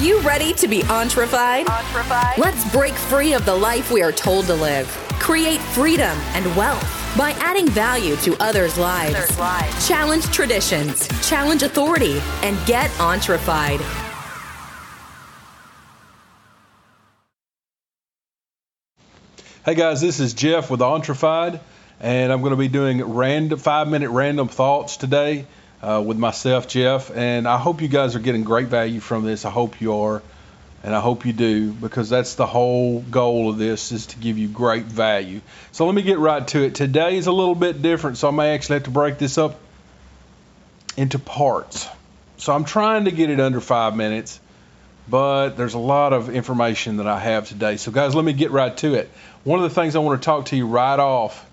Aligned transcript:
you 0.00 0.18
ready 0.20 0.54
to 0.54 0.66
be 0.66 0.82
entrefied? 0.84 1.66
Let's 2.38 2.70
break 2.72 2.94
free 2.94 3.34
of 3.34 3.44
the 3.44 3.54
life 3.54 3.90
we 3.90 4.02
are 4.02 4.12
told 4.12 4.46
to 4.46 4.54
live. 4.54 4.86
Create 5.18 5.60
freedom 5.60 6.16
and 6.32 6.56
wealth 6.56 6.82
by 7.18 7.32
adding 7.32 7.68
value 7.68 8.16
to 8.16 8.34
others' 8.42 8.78
lives. 8.78 9.14
Others' 9.14 9.38
lives. 9.38 9.88
Challenge 9.88 10.24
traditions, 10.26 11.28
challenge 11.28 11.62
authority, 11.62 12.18
and 12.42 12.56
get 12.66 12.90
entrefied. 12.98 13.80
Hey 19.66 19.74
guys, 19.74 20.00
this 20.00 20.18
is 20.18 20.32
Jeff 20.32 20.70
with 20.70 20.80
Entrefied, 20.80 21.60
and 22.00 22.32
I'm 22.32 22.40
going 22.40 22.52
to 22.52 22.56
be 22.56 22.68
doing 22.68 23.04
random 23.04 23.58
five 23.58 23.88
minute 23.88 24.08
random 24.08 24.48
thoughts 24.48 24.96
today 24.96 25.46
uh, 25.82 26.02
with 26.04 26.18
myself, 26.18 26.68
Jeff. 26.68 27.10
And 27.14 27.46
I 27.46 27.58
hope 27.58 27.82
you 27.82 27.88
guys 27.88 28.16
are 28.16 28.20
getting 28.20 28.44
great 28.44 28.68
value 28.68 29.00
from 29.00 29.24
this. 29.24 29.44
I 29.44 29.50
hope 29.50 29.80
you 29.80 29.94
are, 29.94 30.22
and 30.82 30.94
I 30.94 31.00
hope 31.00 31.26
you 31.26 31.32
do 31.32 31.72
because 31.72 32.08
that's 32.10 32.34
the 32.34 32.46
whole 32.46 33.00
goal 33.00 33.50
of 33.50 33.58
this 33.58 33.92
is 33.92 34.06
to 34.06 34.18
give 34.18 34.38
you 34.38 34.48
great 34.48 34.84
value. 34.84 35.40
So 35.72 35.86
let 35.86 35.94
me 35.94 36.02
get 36.02 36.18
right 36.18 36.46
to 36.48 36.62
it. 36.64 36.74
Today 36.74 37.16
is 37.16 37.26
a 37.26 37.32
little 37.32 37.54
bit 37.54 37.82
different, 37.82 38.18
so 38.18 38.28
I 38.28 38.30
may 38.30 38.54
actually 38.54 38.76
have 38.76 38.84
to 38.84 38.90
break 38.90 39.18
this 39.18 39.38
up 39.38 39.58
into 40.96 41.18
parts. 41.18 41.88
So 42.36 42.52
I'm 42.52 42.64
trying 42.64 43.04
to 43.04 43.10
get 43.10 43.30
it 43.30 43.40
under 43.40 43.60
five 43.60 43.94
minutes 43.96 44.40
but 45.10 45.50
there's 45.50 45.74
a 45.74 45.78
lot 45.78 46.12
of 46.12 46.30
information 46.30 46.98
that 46.98 47.08
I 47.08 47.18
have 47.18 47.48
today. 47.48 47.76
So, 47.76 47.90
guys, 47.90 48.14
let 48.14 48.24
me 48.24 48.32
get 48.32 48.52
right 48.52 48.74
to 48.78 48.94
it. 48.94 49.10
One 49.42 49.58
of 49.58 49.68
the 49.68 49.74
things 49.74 49.96
I 49.96 49.98
want 49.98 50.22
to 50.22 50.24
talk 50.24 50.46
to 50.46 50.56
you 50.56 50.66
right 50.66 50.98
off 50.98 51.44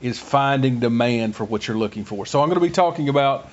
is 0.00 0.18
finding 0.18 0.80
demand 0.80 1.36
for 1.36 1.44
what 1.44 1.66
you're 1.66 1.76
looking 1.76 2.04
for. 2.04 2.26
So, 2.26 2.42
I'm 2.42 2.48
going 2.48 2.60
to 2.60 2.66
be 2.66 2.72
talking 2.72 3.08
about 3.08 3.48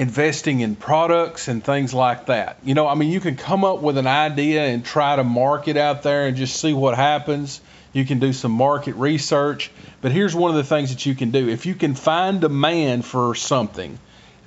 investing 0.00 0.60
in 0.60 0.76
products 0.76 1.48
and 1.48 1.62
things 1.62 1.92
like 1.92 2.26
that. 2.26 2.56
You 2.64 2.72
know, 2.72 2.88
I 2.88 2.94
mean, 2.94 3.10
you 3.10 3.20
can 3.20 3.36
come 3.36 3.64
up 3.64 3.82
with 3.82 3.98
an 3.98 4.06
idea 4.06 4.64
and 4.64 4.82
try 4.82 5.16
to 5.16 5.24
market 5.24 5.76
out 5.76 6.02
there 6.02 6.26
and 6.26 6.38
just 6.38 6.58
see 6.58 6.72
what 6.72 6.96
happens. 6.96 7.60
You 7.92 8.06
can 8.06 8.18
do 8.18 8.32
some 8.32 8.52
market 8.52 8.94
research. 8.94 9.70
But 10.00 10.12
here's 10.12 10.34
one 10.34 10.50
of 10.50 10.56
the 10.56 10.64
things 10.64 10.90
that 10.90 11.04
you 11.04 11.14
can 11.14 11.32
do 11.32 11.48
if 11.48 11.66
you 11.66 11.74
can 11.74 11.94
find 11.94 12.40
demand 12.40 13.04
for 13.04 13.34
something 13.34 13.98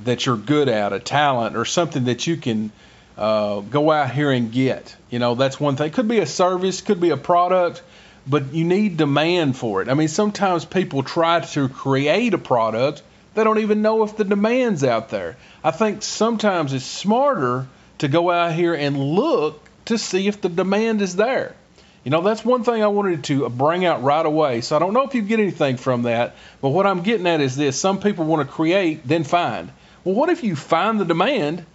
that 0.06 0.26
you're 0.26 0.38
good 0.38 0.70
at, 0.70 0.92
a 0.92 1.00
talent, 1.00 1.56
or 1.56 1.66
something 1.66 2.06
that 2.06 2.26
you 2.26 2.36
can 2.38 2.72
uh, 3.16 3.60
go 3.60 3.92
out 3.92 4.10
here 4.10 4.32
and 4.32 4.52
get. 4.52 4.96
You 5.12 5.20
know, 5.20 5.36
that's 5.36 5.60
one 5.60 5.76
thing. 5.76 5.92
Could 5.92 6.08
be 6.08 6.18
a 6.18 6.26
service, 6.26 6.82
could 6.82 7.00
be 7.00 7.12
a 7.12 7.18
product, 7.18 7.84
but 8.28 8.54
you 8.54 8.64
need 8.64 8.98
demand 8.98 9.58
for 9.58 9.82
it. 9.82 9.90
I 9.90 9.94
mean, 9.94 10.08
sometimes 10.08 10.66
people 10.66 11.04
try 11.04 11.42
to 11.42 11.70
create 11.70 12.34
a 12.34 12.38
product, 12.38 13.02
they 13.36 13.44
don't 13.44 13.60
even 13.60 13.82
know 13.82 14.04
if 14.04 14.16
the 14.16 14.24
demand's 14.24 14.84
out 14.84 15.10
there. 15.10 15.38
I 15.64 15.72
think 15.72 16.04
sometimes 16.04 16.74
it's 16.74 16.86
smarter 16.86 17.68
to 18.00 18.08
go 18.08 18.30
out 18.30 18.54
here 18.54 18.74
and 18.74 18.98
look 18.98 19.62
to 19.86 19.98
see 19.98 20.28
if 20.28 20.42
the 20.42 20.50
demand 20.50 21.02
is 21.02 21.16
there. 21.16 21.56
You 22.04 22.12
know, 22.12 22.22
that's 22.22 22.44
one 22.44 22.64
thing 22.64 22.84
I 22.84 22.88
wanted 22.88 23.24
to 23.26 23.50
bring 23.50 23.86
out 23.86 24.04
right 24.04 24.26
away. 24.26 24.62
So 24.62 24.76
I 24.76 24.80
don't 24.80 24.94
know 24.94 25.04
if 25.04 25.16
you 25.16 25.22
get 25.22 25.40
anything 25.40 25.78
from 25.78 26.04
that, 26.04 26.36
but 26.62 26.70
what 26.70 26.86
I'm 26.86 27.02
getting 27.02 27.26
at 27.28 27.42
is 27.42 27.56
this 27.56 27.80
some 27.80 28.00
people 28.00 28.26
want 28.26 28.48
to 28.48 28.54
create, 28.54 29.08
then 29.08 29.24
find. 29.24 29.72
Well, 30.04 30.16
what 30.16 30.30
if 30.30 30.44
you 30.44 30.56
find 30.56 31.00
the 31.00 31.06
demand 31.06 31.66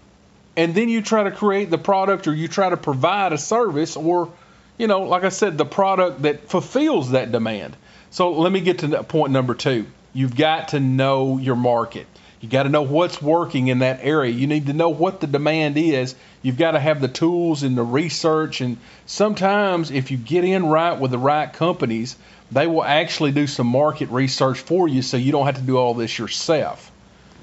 and 0.56 0.74
then 0.74 0.88
you 0.88 1.00
try 1.00 1.24
to 1.24 1.30
create 1.30 1.70
the 1.70 1.78
product 1.78 2.26
or 2.28 2.34
you 2.34 2.46
try 2.46 2.68
to 2.68 2.76
provide 2.76 3.32
a 3.32 3.38
service 3.38 3.96
or 3.96 4.30
you 4.78 4.86
know 4.86 5.02
like 5.02 5.24
i 5.24 5.28
said 5.28 5.58
the 5.58 5.66
product 5.66 6.22
that 6.22 6.48
fulfills 6.48 7.10
that 7.10 7.32
demand. 7.32 7.76
So 8.10 8.32
let 8.32 8.50
me 8.50 8.60
get 8.60 8.78
to 8.78 9.02
point 9.04 9.32
number 9.32 9.54
two. 9.54 9.86
You've 10.14 10.34
got 10.34 10.68
to 10.68 10.80
know 10.80 11.36
your 11.36 11.56
market. 11.56 12.06
You 12.40 12.48
got 12.48 12.62
to 12.62 12.68
know 12.68 12.82
what's 12.82 13.20
working 13.20 13.68
in 13.68 13.80
that 13.80 14.00
area. 14.02 14.32
You 14.32 14.46
need 14.46 14.66
to 14.66 14.72
know 14.72 14.88
what 14.88 15.20
the 15.20 15.26
demand 15.26 15.76
is. 15.76 16.14
You've 16.40 16.56
got 16.56 16.70
to 16.70 16.80
have 16.80 17.00
the 17.00 17.08
tools 17.08 17.64
and 17.64 17.76
the 17.76 17.82
research 17.82 18.60
and 18.60 18.78
sometimes 19.06 19.90
if 19.90 20.10
you 20.10 20.16
get 20.16 20.44
in 20.44 20.66
right 20.66 20.98
with 20.98 21.10
the 21.10 21.18
right 21.18 21.52
companies 21.52 22.16
they 22.50 22.66
will 22.66 22.84
actually 22.84 23.32
do 23.32 23.46
some 23.46 23.66
market 23.66 24.08
research 24.08 24.60
for 24.60 24.88
you 24.88 25.02
so 25.02 25.16
you 25.16 25.32
don't 25.32 25.46
have 25.46 25.56
to 25.56 25.62
do 25.62 25.76
all 25.76 25.92
this 25.92 26.18
yourself 26.18 26.87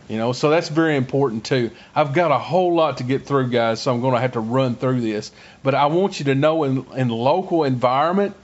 you 0.08 0.18
know, 0.18 0.34
so 0.34 0.50
that's 0.50 0.70
very 0.70 0.96
important 0.96 1.46
too. 1.46 1.72
I've 1.96 2.14
got 2.14 2.32
a 2.32 2.38
whole 2.38 2.76
lot 2.76 2.98
to 2.98 3.04
get 3.04 3.26
through, 3.26 3.50
guys, 3.50 3.82
so 3.82 3.94
I'm 3.94 4.02
going 4.02 4.14
to 4.14 4.20
have 4.20 4.34
to 4.34 4.40
run 4.40 4.76
through 4.76 5.02
this. 5.02 5.32
But 5.64 5.74
I 5.74 5.88
want 5.88 6.20
you 6.20 6.26
to 6.26 6.36
know 6.36 6.64
in, 6.64 6.86
in 6.96 7.10
local 7.10 7.64
environment 7.64 8.36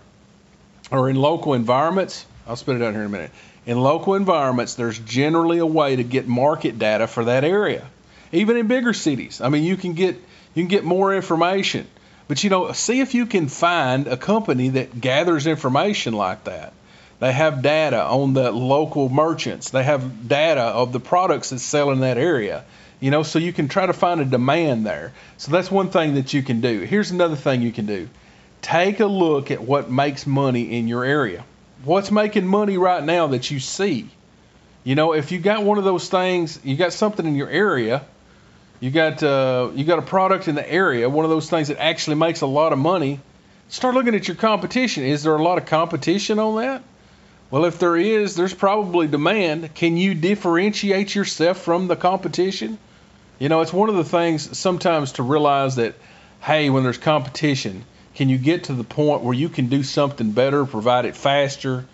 or 0.90 1.10
in 1.10 1.16
local 1.16 1.54
environments, 1.54 2.26
I'll 2.48 2.56
spit 2.56 2.78
it 2.78 2.82
out 2.82 2.94
here 2.94 3.02
in 3.02 3.08
a 3.08 3.10
minute. 3.10 3.32
In 3.66 3.80
local 3.80 4.16
environments, 4.16 4.74
there's 4.74 4.98
generally 4.98 5.60
a 5.60 5.66
way 5.66 5.96
to 5.96 6.04
get 6.04 6.28
market 6.28 6.80
data 6.80 7.06
for 7.06 7.26
that 7.26 7.44
area. 7.44 7.86
Even 8.32 8.58
in 8.58 8.68
bigger 8.68 8.94
cities, 8.94 9.40
I 9.40 9.50
mean, 9.50 9.64
you 9.64 9.78
can 9.78 9.94
get 9.94 10.16
you 10.54 10.64
can 10.64 10.68
get 10.68 10.84
more 10.84 11.14
information. 11.16 11.88
But 12.28 12.44
you 12.44 12.50
know, 12.50 12.72
see 12.72 13.02
if 13.02 13.14
you 13.14 13.26
can 13.26 13.50
find 13.50 14.08
a 14.08 14.18
company 14.18 14.70
that 14.70 15.00
gathers 15.00 15.48
information 15.48 16.14
like 16.14 16.46
that. 16.46 16.74
They 17.22 17.32
have 17.32 17.62
data 17.62 18.04
on 18.04 18.34
the 18.34 18.52
local 18.52 19.08
merchants. 19.08 19.70
They 19.70 19.84
have 19.84 20.28
data 20.28 20.62
of 20.62 20.92
the 20.92 21.00
products 21.00 21.52
that 21.52 21.60
sell 21.60 21.92
in 21.92 22.00
that 22.00 22.18
area. 22.18 22.66
You 23.00 23.12
know, 23.12 23.22
so 23.22 23.38
you 23.38 23.54
can 23.54 23.68
try 23.68 23.86
to 23.86 23.94
find 23.94 24.22
a 24.22 24.26
demand 24.26 24.88
there. 24.88 25.14
So 25.38 25.52
that's 25.52 25.70
one 25.70 25.92
thing 25.92 26.16
that 26.16 26.34
you 26.34 26.42
can 26.42 26.62
do. 26.62 26.80
Here's 26.80 27.12
another 27.12 27.36
thing 27.36 27.62
you 27.62 27.72
can 27.72 27.86
do. 27.86 28.10
Take 28.64 29.02
a 29.02 29.06
look 29.06 29.52
at 29.52 29.62
what 29.62 29.92
makes 29.92 30.26
money 30.26 30.76
in 30.76 30.88
your 30.88 31.04
area. 31.06 31.46
What's 31.84 32.10
making 32.10 32.48
money 32.48 32.80
right 32.80 33.04
now 33.04 33.28
that 33.28 33.52
you 33.52 33.60
see? 33.60 34.10
You 34.84 34.96
know, 34.96 35.14
if 35.14 35.32
you 35.32 35.38
got 35.38 35.64
one 35.64 35.78
of 35.78 35.84
those 35.84 36.10
things, 36.10 36.60
you 36.64 36.76
got 36.76 36.92
something 36.92 37.24
in 37.24 37.36
your 37.36 37.50
area, 37.50 38.04
you 38.80 38.90
got 38.90 39.22
uh, 39.22 39.70
you 39.76 39.84
got 39.84 40.00
a 40.00 40.04
product 40.04 40.48
in 40.48 40.56
the 40.56 40.68
area, 40.68 41.08
one 41.08 41.24
of 41.24 41.30
those 41.30 41.52
things 41.52 41.68
that 41.68 41.80
actually 41.80 42.16
makes 42.16 42.42
a 42.42 42.48
lot 42.48 42.74
of 42.74 42.80
money. 42.80 43.20
Start 43.70 43.94
looking 43.94 44.16
at 44.16 44.28
your 44.28 44.38
competition. 44.38 45.04
Is 45.04 45.22
there 45.22 45.36
a 45.36 45.44
lot 45.44 45.60
of 45.60 45.68
competition 45.68 46.40
on 46.40 46.56
that? 46.56 46.82
Well, 47.52 47.66
if 47.66 47.80
there 47.80 47.98
is, 47.98 48.36
there's 48.36 48.54
probably 48.54 49.08
demand. 49.08 49.76
Can 49.76 49.98
you 49.98 50.16
differentiate 50.16 51.14
yourself 51.14 51.58
from 51.58 51.88
the 51.88 51.98
competition? 51.98 52.78
You 53.40 53.50
know, 53.50 53.60
it's 53.60 53.74
one 53.74 53.90
of 53.90 53.96
the 53.96 54.06
things 54.06 54.58
sometimes 54.58 55.14
to 55.14 55.24
realize 55.24 55.76
that, 55.76 55.96
hey, 56.40 56.70
when 56.70 56.84
there's 56.84 56.98
competition, 56.98 57.84
can 58.16 58.30
you 58.30 58.38
get 58.38 58.66
to 58.66 58.74
the 58.74 58.86
point 58.86 59.24
where 59.24 59.34
you 59.34 59.50
can 59.50 59.68
do 59.68 59.84
something 59.84 60.32
better, 60.32 60.66
provide 60.66 61.04
it 61.04 61.18
faster, 61.18 61.86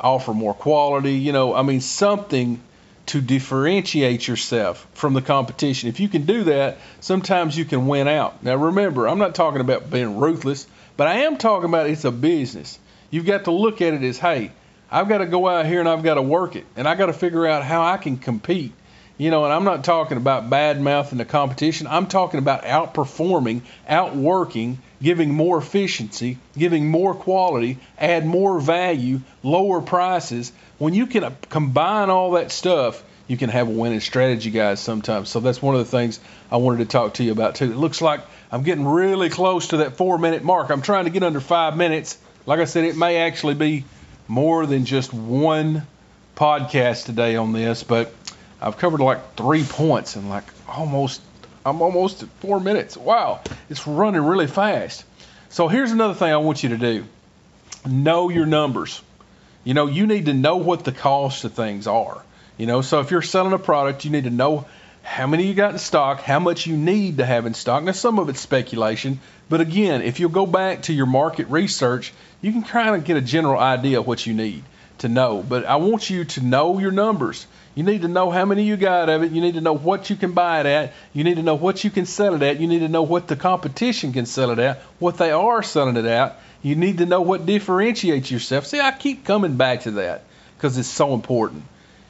offer 0.00 0.32
more 0.32 0.54
quality? 0.54 1.16
You 1.16 1.32
know, 1.32 1.54
I 1.54 1.60
mean, 1.60 1.82
something 1.82 2.62
to 3.06 3.20
differentiate 3.20 4.26
yourself 4.26 4.86
from 4.94 5.12
the 5.12 5.20
competition. 5.20 5.90
If 5.90 6.00
you 6.00 6.08
can 6.08 6.24
do 6.24 6.44
that, 6.44 6.78
sometimes 7.00 7.58
you 7.58 7.66
can 7.66 7.86
win 7.86 8.08
out. 8.08 8.42
Now, 8.42 8.56
remember, 8.56 9.06
I'm 9.06 9.18
not 9.18 9.34
talking 9.34 9.60
about 9.60 9.90
being 9.90 10.16
ruthless, 10.16 10.66
but 10.96 11.08
I 11.08 11.24
am 11.24 11.36
talking 11.36 11.68
about 11.68 11.90
it's 11.90 12.06
a 12.06 12.10
business. 12.10 12.78
You've 13.10 13.26
got 13.26 13.44
to 13.44 13.50
look 13.50 13.82
at 13.82 13.92
it 13.92 14.02
as, 14.02 14.16
hey, 14.16 14.50
I've 14.94 15.08
got 15.08 15.18
to 15.18 15.26
go 15.26 15.48
out 15.48 15.66
here 15.66 15.80
and 15.80 15.88
I've 15.88 16.04
got 16.04 16.14
to 16.14 16.22
work 16.22 16.54
it, 16.54 16.64
and 16.76 16.86
I 16.86 16.94
got 16.94 17.06
to 17.06 17.12
figure 17.12 17.48
out 17.48 17.64
how 17.64 17.82
I 17.82 17.96
can 17.96 18.16
compete. 18.16 18.72
You 19.18 19.32
know, 19.32 19.44
and 19.44 19.52
I'm 19.52 19.64
not 19.64 19.82
talking 19.82 20.16
about 20.16 20.48
bad 20.48 20.80
mouthing 20.80 21.18
the 21.18 21.24
competition. 21.24 21.88
I'm 21.88 22.06
talking 22.06 22.38
about 22.38 22.62
outperforming, 22.62 23.62
outworking, 23.88 24.78
giving 25.02 25.34
more 25.34 25.58
efficiency, 25.58 26.38
giving 26.56 26.88
more 26.88 27.12
quality, 27.12 27.78
add 27.98 28.24
more 28.24 28.60
value, 28.60 29.20
lower 29.42 29.80
prices. 29.80 30.52
When 30.78 30.94
you 30.94 31.06
can 31.06 31.36
combine 31.48 32.08
all 32.08 32.32
that 32.32 32.52
stuff, 32.52 33.02
you 33.26 33.36
can 33.36 33.50
have 33.50 33.66
a 33.66 33.72
winning 33.72 34.00
strategy, 34.00 34.50
guys, 34.50 34.78
sometimes. 34.78 35.28
So 35.28 35.40
that's 35.40 35.60
one 35.60 35.74
of 35.74 35.80
the 35.80 35.90
things 35.90 36.20
I 36.52 36.58
wanted 36.58 36.78
to 36.78 36.86
talk 36.86 37.14
to 37.14 37.24
you 37.24 37.32
about, 37.32 37.56
too. 37.56 37.72
It 37.72 37.76
looks 37.76 38.00
like 38.00 38.20
I'm 38.52 38.62
getting 38.62 38.86
really 38.86 39.28
close 39.28 39.68
to 39.68 39.78
that 39.78 39.96
four 39.96 40.18
minute 40.18 40.44
mark. 40.44 40.70
I'm 40.70 40.82
trying 40.82 41.06
to 41.06 41.10
get 41.10 41.24
under 41.24 41.40
five 41.40 41.76
minutes. 41.76 42.16
Like 42.46 42.60
I 42.60 42.64
said, 42.64 42.84
it 42.84 42.96
may 42.96 43.16
actually 43.18 43.54
be 43.54 43.84
more 44.28 44.66
than 44.66 44.84
just 44.84 45.12
one 45.12 45.86
podcast 46.36 47.06
today 47.06 47.36
on 47.36 47.52
this, 47.52 47.82
but 47.82 48.12
I've 48.60 48.78
covered 48.78 49.00
like 49.00 49.36
three 49.36 49.64
points 49.64 50.16
in 50.16 50.28
like 50.28 50.44
almost 50.68 51.20
I'm 51.66 51.80
almost 51.80 52.22
at 52.22 52.28
four 52.40 52.60
minutes. 52.60 52.96
Wow, 52.96 53.40
it's 53.70 53.86
running 53.86 54.22
really 54.22 54.46
fast. 54.46 55.04
So 55.48 55.68
here's 55.68 55.92
another 55.92 56.14
thing 56.14 56.32
I 56.32 56.36
want 56.36 56.62
you 56.62 56.70
to 56.70 56.76
do. 56.76 57.04
Know 57.86 58.28
your 58.28 58.46
numbers. 58.46 59.00
You 59.62 59.72
know, 59.72 59.86
you 59.86 60.06
need 60.06 60.26
to 60.26 60.34
know 60.34 60.56
what 60.56 60.84
the 60.84 60.92
cost 60.92 61.44
of 61.44 61.54
things 61.54 61.86
are. 61.86 62.22
You 62.58 62.66
know, 62.66 62.82
so 62.82 63.00
if 63.00 63.10
you're 63.10 63.22
selling 63.22 63.52
a 63.52 63.58
product, 63.58 64.04
you 64.04 64.10
need 64.10 64.24
to 64.24 64.30
know 64.30 64.66
how 65.04 65.26
many 65.26 65.46
you 65.46 65.54
got 65.54 65.72
in 65.72 65.78
stock, 65.78 66.22
how 66.22 66.40
much 66.40 66.66
you 66.66 66.76
need 66.76 67.18
to 67.18 67.26
have 67.26 67.44
in 67.44 67.54
stock. 67.54 67.84
Now, 67.84 67.92
some 67.92 68.18
of 68.18 68.30
it's 68.30 68.40
speculation, 68.40 69.20
but 69.50 69.60
again, 69.60 70.00
if 70.00 70.18
you'll 70.18 70.30
go 70.30 70.46
back 70.46 70.82
to 70.82 70.94
your 70.94 71.06
market 71.06 71.46
research, 71.48 72.12
you 72.40 72.50
can 72.50 72.62
kind 72.62 72.96
of 72.96 73.04
get 73.04 73.18
a 73.18 73.20
general 73.20 73.60
idea 73.60 74.00
of 74.00 74.06
what 74.06 74.26
you 74.26 74.32
need 74.32 74.64
to 74.98 75.08
know. 75.08 75.44
But 75.46 75.66
I 75.66 75.76
want 75.76 76.08
you 76.08 76.24
to 76.24 76.40
know 76.40 76.78
your 76.78 76.90
numbers. 76.90 77.46
You 77.74 77.82
need 77.82 78.02
to 78.02 78.08
know 78.08 78.30
how 78.30 78.46
many 78.46 78.64
you 78.64 78.76
got 78.76 79.10
of 79.10 79.22
it. 79.22 79.32
You 79.32 79.42
need 79.42 79.54
to 79.54 79.60
know 79.60 79.74
what 79.74 80.08
you 80.08 80.16
can 80.16 80.32
buy 80.32 80.60
it 80.60 80.66
at. 80.66 80.92
You 81.12 81.22
need 81.22 81.36
to 81.36 81.42
know 81.42 81.56
what 81.56 81.84
you 81.84 81.90
can 81.90 82.06
sell 82.06 82.34
it 82.34 82.42
at. 82.42 82.58
You 82.58 82.66
need 82.66 82.80
to 82.80 82.88
know 82.88 83.02
what 83.02 83.28
the 83.28 83.36
competition 83.36 84.12
can 84.14 84.24
sell 84.24 84.50
it 84.52 84.58
at, 84.58 84.80
what 84.98 85.18
they 85.18 85.32
are 85.32 85.62
selling 85.62 85.96
it 85.96 86.06
at. 86.06 86.40
You 86.62 86.76
need 86.76 86.98
to 86.98 87.06
know 87.06 87.20
what 87.20 87.44
differentiates 87.44 88.30
yourself. 88.30 88.66
See, 88.66 88.80
I 88.80 88.90
keep 88.92 89.24
coming 89.24 89.56
back 89.56 89.82
to 89.82 89.90
that 89.92 90.22
because 90.56 90.78
it's 90.78 90.88
so 90.88 91.12
important. 91.12 91.64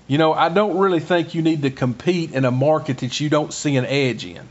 You 0.07 0.19
know, 0.19 0.35
I 0.35 0.51
don't 0.51 0.79
really 0.79 1.01
think 1.01 1.35
you 1.35 1.43
need 1.43 1.63
to 1.63 1.71
compete 1.71 2.33
in 2.33 2.45
a 2.45 2.51
market 2.51 2.99
that 2.99 3.19
you 3.21 3.31
don't 3.31 3.53
see 3.53 3.77
an 3.77 3.87
edge 3.87 4.27
in. 4.27 4.47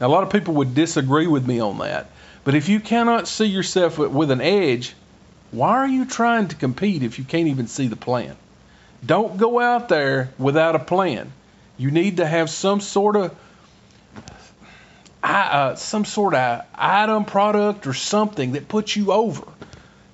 Now, 0.00 0.08
a 0.08 0.08
lot 0.08 0.24
of 0.24 0.30
people 0.30 0.54
would 0.54 0.74
disagree 0.74 1.26
with 1.26 1.46
me 1.46 1.60
on 1.60 1.78
that. 1.78 2.10
But 2.44 2.54
if 2.54 2.68
you 2.68 2.80
cannot 2.80 3.28
see 3.28 3.46
yourself 3.46 3.98
with 3.98 4.30
an 4.30 4.40
edge, 4.40 4.94
why 5.52 5.70
are 5.70 5.88
you 5.88 6.04
trying 6.04 6.48
to 6.48 6.56
compete 6.56 7.02
if 7.02 7.18
you 7.18 7.24
can't 7.24 7.48
even 7.48 7.66
see 7.66 7.86
the 7.86 7.96
plan? 7.96 8.36
Don't 9.04 9.36
go 9.36 9.60
out 9.60 9.88
there 9.88 10.30
without 10.38 10.74
a 10.74 10.80
plan. 10.80 11.32
You 11.78 11.90
need 11.90 12.16
to 12.18 12.26
have 12.26 12.50
some 12.50 12.80
sort 12.80 13.16
of 13.16 13.36
uh, 15.22 15.74
some 15.74 16.04
sort 16.04 16.34
of 16.34 16.64
item, 16.74 17.24
product, 17.24 17.86
or 17.86 17.94
something 17.94 18.52
that 18.52 18.68
puts 18.68 18.94
you 18.94 19.12
over. 19.12 19.44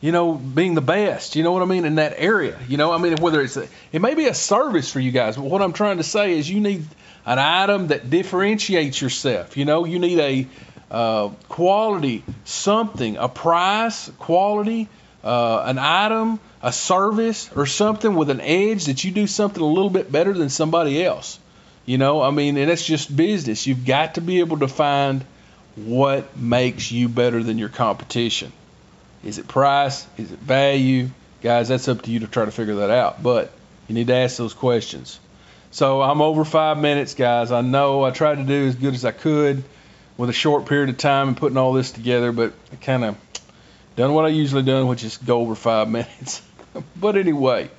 You 0.03 0.13
know, 0.13 0.35
being 0.35 0.75
the 0.75 0.83
best. 0.83 1.37
You 1.37 1.45
know 1.45 1.53
what 1.53 1.63
I 1.63 1.67
mean 1.67 1.87
in 1.87 1.95
that 1.95 2.15
area. 2.17 2.59
You 2.69 2.77
know, 2.77 2.93
I 2.93 2.99
mean 2.99 3.17
whether 3.19 3.41
it's 3.41 3.57
a, 3.57 3.69
it 3.93 4.03
may 4.03 4.15
be 4.15 4.27
a 4.27 4.35
service 4.35 4.91
for 4.91 5.01
you 5.01 5.13
guys, 5.13 5.37
but 5.37 5.45
what 5.45 5.63
I'm 5.63 5.73
trying 5.73 5.97
to 5.99 6.03
say 6.03 6.37
is 6.37 6.51
you 6.51 6.61
need 6.61 6.85
an 7.25 7.39
item 7.39 7.87
that 7.87 8.11
differentiates 8.11 9.01
yourself. 9.01 9.57
You 9.57 9.65
know, 9.65 9.85
you 9.85 10.01
need 10.01 10.19
a 10.19 10.47
uh, 10.91 11.29
quality, 11.49 12.25
something, 12.45 13.17
a 13.17 13.29
price, 13.29 14.11
quality, 14.19 14.89
uh, 15.23 15.63
an 15.67 15.79
item, 15.79 16.41
a 16.63 16.73
service, 16.73 17.49
or 17.55 17.65
something 17.65 18.15
with 18.15 18.29
an 18.29 18.41
edge 18.41 18.87
that 18.87 19.05
you 19.05 19.13
do 19.13 19.27
something 19.29 19.63
a 19.63 19.67
little 19.67 19.91
bit 19.91 20.11
better 20.11 20.33
than 20.33 20.49
somebody 20.49 21.03
else. 21.03 21.39
You 21.87 21.99
know, 21.99 22.21
I 22.21 22.31
mean, 22.31 22.57
and 22.57 22.71
it's 22.71 22.85
just 22.85 23.15
business. 23.15 23.67
You've 23.67 23.85
got 23.85 24.17
to 24.17 24.21
be 24.21 24.41
able 24.41 24.59
to 24.59 24.69
find 24.69 25.25
what 25.77 26.37
makes 26.37 26.93
you 26.93 27.09
better 27.09 27.43
than 27.43 27.57
your 27.57 27.69
competition. 27.69 28.53
Is 29.25 29.39
it 29.39 29.49
price? 29.49 30.07
Is 30.17 30.33
it 30.33 30.39
value? 30.39 31.11
Guys, 31.43 31.69
that's 31.69 31.89
up 31.89 32.03
to 32.03 32.11
you 32.11 32.21
to 32.21 32.27
try 32.27 32.45
to 32.45 32.51
figure 32.51 32.77
that 32.77 32.91
out. 32.91 33.23
But 33.23 33.53
you 33.89 33.95
need 33.95 34.09
to 34.09 34.15
ask 34.15 34.37
those 34.37 34.55
questions. 34.55 35.19
So 35.71 36.03
I'm 36.03 36.21
over 36.21 36.45
five 36.45 36.79
minutes, 36.79 37.15
guys. 37.15 37.51
I 37.51 37.63
know 37.63 38.05
I 38.05 38.11
tried 38.11 38.37
to 38.37 38.45
do 38.45 38.67
as 38.67 38.75
good 38.75 38.95
as 38.95 39.05
I 39.05 39.13
could 39.13 39.65
with 40.17 40.29
a 40.29 40.33
short 40.33 40.67
period 40.67 40.91
of 40.91 40.99
time 40.99 41.29
and 41.29 41.37
putting 41.37 41.57
all 41.57 41.73
this 41.73 41.91
together, 41.91 42.31
but 42.33 42.53
I 42.73 42.77
kind 42.77 43.05
of 43.05 43.17
done 43.97 44.13
what 44.13 44.25
I 44.25 44.29
usually 44.29 44.63
done, 44.63 44.87
which 44.87 45.03
is 45.03 45.17
go 45.17 45.41
over 45.41 45.55
five 45.55 45.89
minutes. 45.91 46.43
but 46.97 47.17
anyway, 47.17 47.71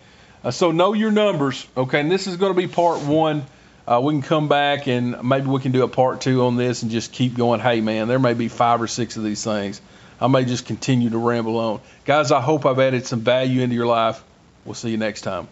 uh, 0.44 0.52
so 0.52 0.72
know 0.72 0.94
your 0.94 1.12
numbers, 1.12 1.66
okay? 1.78 2.00
And 2.00 2.12
this 2.12 2.28
is 2.28 2.38
going 2.38 2.54
to 2.54 2.58
be 2.60 2.68
part 2.68 3.02
one. 3.02 3.46
Uh, 3.88 4.02
we 4.02 4.14
can 4.14 4.22
come 4.22 4.48
back 4.48 4.88
and 4.88 5.22
maybe 5.24 5.48
we 5.48 5.62
can 5.62 5.72
do 5.72 5.84
a 5.84 5.88
part 5.88 6.22
two 6.22 6.46
on 6.46 6.56
this 6.56 6.84
and 6.84 6.92
just 6.92 7.12
keep 7.12 7.36
going. 7.36 7.60
Hey, 7.60 7.82
man, 7.82 8.08
there 8.08 8.20
may 8.20 8.34
be 8.34 8.48
five 8.48 8.82
or 8.82 8.88
six 8.88 9.18
of 9.18 9.24
these 9.24 9.44
things. 9.44 9.82
I 10.20 10.28
may 10.28 10.46
just 10.46 10.66
continue 10.66 11.10
to 11.10 11.18
ramble 11.18 11.58
on. 11.58 11.82
Guys, 12.06 12.32
I 12.32 12.42
hope 12.42 12.66
I've 12.66 12.80
added 12.80 13.06
some 13.06 13.22
value 13.22 13.62
into 13.62 13.76
your 13.76 13.86
life. 13.86 14.24
We'll 14.66 14.76
see 14.76 14.92
you 14.92 14.98
next 14.98 15.22
time. 15.22 15.48